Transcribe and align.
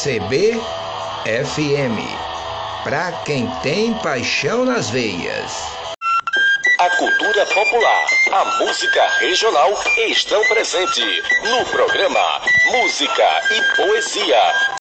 CBFM, 0.00 0.60
para 2.84 3.10
quem 3.24 3.50
tem 3.64 3.92
paixão 3.94 4.64
nas 4.64 4.90
veias. 4.90 5.66
A 6.78 6.88
cultura 6.90 7.44
popular, 7.46 8.06
a 8.30 8.44
música 8.62 9.08
regional 9.18 9.76
estão 10.08 10.40
presentes 10.46 11.24
no 11.50 11.64
programa 11.66 12.40
Música 12.70 13.40
e 13.50 13.76
Poesia 13.76 14.77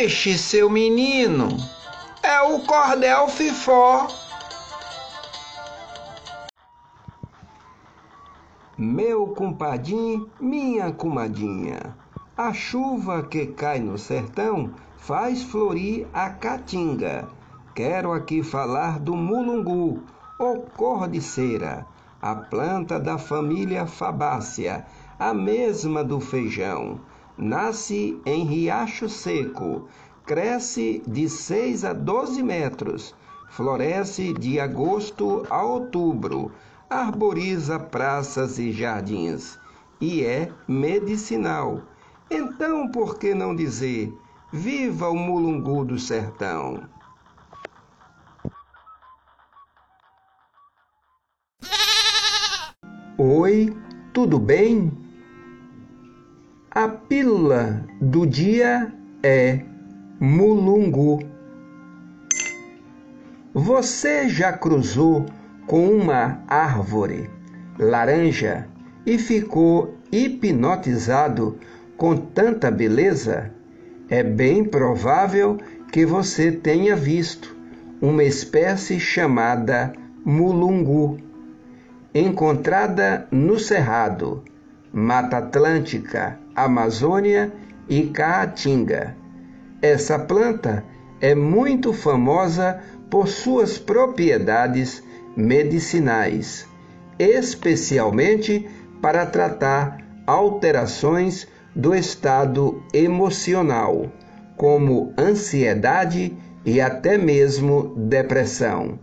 Vixe, 0.00 0.38
seu 0.38 0.70
menino, 0.70 1.48
é 2.22 2.40
o 2.40 2.60
cordel 2.60 3.28
fifó. 3.28 4.08
Meu 8.78 9.26
compadinho, 9.26 10.30
minha 10.40 10.90
comadinha, 10.90 11.94
a 12.34 12.50
chuva 12.54 13.24
que 13.24 13.48
cai 13.48 13.78
no 13.78 13.98
sertão 13.98 14.72
faz 14.96 15.42
florir 15.42 16.06
a 16.14 16.30
caatinga. 16.30 17.28
Quero 17.74 18.10
aqui 18.10 18.42
falar 18.42 18.98
do 18.98 19.14
mulungu, 19.14 20.02
ou 20.38 20.62
cordiceira, 20.78 21.86
a 22.22 22.34
planta 22.34 22.98
da 22.98 23.18
família 23.18 23.84
fabácea, 23.84 24.86
a 25.18 25.34
mesma 25.34 26.02
do 26.02 26.20
feijão 26.20 26.98
Nasce 27.42 28.20
em 28.26 28.44
riacho 28.44 29.08
seco, 29.08 29.88
cresce 30.26 31.02
de 31.06 31.26
6 31.26 31.86
a 31.86 31.94
12 31.94 32.42
metros, 32.42 33.14
floresce 33.48 34.34
de 34.34 34.60
agosto 34.60 35.46
a 35.48 35.62
outubro, 35.62 36.52
arboriza 36.90 37.78
praças 37.80 38.58
e 38.58 38.70
jardins 38.72 39.58
e 39.98 40.22
é 40.22 40.52
medicinal. 40.68 41.80
Então, 42.30 42.86
por 42.90 43.18
que 43.18 43.34
não 43.34 43.56
dizer: 43.56 44.14
Viva 44.52 45.08
o 45.08 45.16
mulungu 45.16 45.82
do 45.82 45.98
sertão? 45.98 46.82
Oi, 53.16 53.74
tudo 54.12 54.38
bem? 54.38 55.09
A 56.72 56.86
pílula 56.86 57.84
do 58.00 58.24
dia 58.24 58.92
é 59.24 59.58
mulungu. 60.20 61.18
Você 63.52 64.28
já 64.28 64.52
cruzou 64.52 65.26
com 65.66 65.88
uma 65.88 66.44
árvore 66.46 67.28
laranja 67.76 68.68
e 69.04 69.18
ficou 69.18 69.96
hipnotizado 70.12 71.58
com 71.96 72.16
tanta 72.16 72.70
beleza? 72.70 73.50
É 74.08 74.22
bem 74.22 74.62
provável 74.62 75.58
que 75.90 76.06
você 76.06 76.52
tenha 76.52 76.94
visto 76.94 77.56
uma 78.00 78.22
espécie 78.22 79.00
chamada 79.00 79.92
mulungu, 80.24 81.18
encontrada 82.14 83.26
no 83.28 83.58
cerrado, 83.58 84.44
Mata 84.92 85.38
Atlântica, 85.38 86.38
Amazônia 86.54 87.52
e 87.88 88.04
Caatinga. 88.04 89.16
Essa 89.82 90.18
planta 90.18 90.84
é 91.20 91.34
muito 91.34 91.92
famosa 91.92 92.80
por 93.10 93.28
suas 93.28 93.78
propriedades 93.78 95.02
medicinais, 95.36 96.66
especialmente 97.18 98.68
para 99.00 99.26
tratar 99.26 99.98
alterações 100.26 101.48
do 101.74 101.94
estado 101.94 102.82
emocional, 102.92 104.10
como 104.56 105.12
ansiedade 105.18 106.36
e 106.64 106.80
até 106.80 107.16
mesmo 107.16 107.94
depressão. 107.96 108.98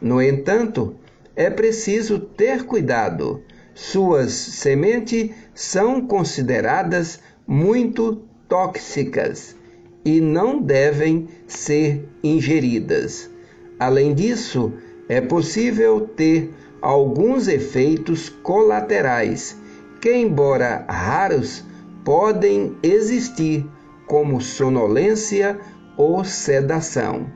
No 0.00 0.20
entanto, 0.20 0.96
é 1.36 1.48
preciso 1.50 2.18
ter 2.18 2.64
cuidado 2.64 3.42
suas 3.74 4.32
sementes 4.32 5.30
são 5.54 6.06
consideradas 6.06 7.20
muito 7.46 8.22
tóxicas 8.48 9.56
e 10.04 10.20
não 10.20 10.60
devem 10.60 11.28
ser 11.46 12.08
ingeridas. 12.22 13.30
Além 13.78 14.14
disso, 14.14 14.72
é 15.08 15.20
possível 15.20 16.00
ter 16.16 16.52
alguns 16.80 17.48
efeitos 17.48 18.28
colaterais 18.28 19.56
que, 20.00 20.12
embora 20.12 20.84
raros, 20.88 21.64
podem 22.04 22.76
existir, 22.82 23.64
como 24.06 24.40
sonolência 24.40 25.58
ou 25.96 26.24
sedação. 26.24 27.26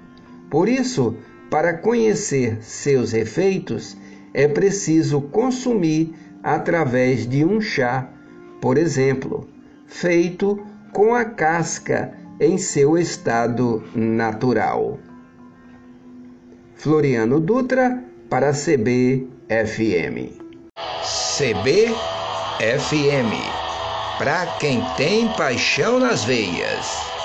Por 0.51 0.69
isso, 0.69 1.17
para 1.51 1.75
conhecer 1.75 2.59
seus 2.61 3.15
efeitos, 3.15 3.97
é 4.35 4.47
preciso 4.47 5.21
consumir 5.21 6.15
através 6.47 7.29
de 7.29 7.45
um 7.45 7.61
chá, 7.61 8.09
por 8.61 8.79
exemplo, 8.79 9.49
feito 9.85 10.65
com 10.93 11.13
a 11.13 11.25
casca 11.25 12.13
em 12.39 12.57
seu 12.57 12.97
estado 12.97 13.83
natural. 13.97 15.01
Floriano 16.77 17.41
Dutra 17.41 18.01
para 18.31 18.53
CBFM. 18.53 20.31
CBFM 21.37 21.97
para 24.19 24.47
quem 24.61 24.81
tem 24.97 25.27
paixão 25.33 25.99
nas 25.99 26.25
veias. 26.25 27.16